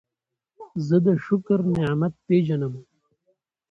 زه 0.87 0.97
د 1.05 1.07
شکر 1.25 1.59
نعمت 1.75 2.13
پېژنم. 2.25 2.73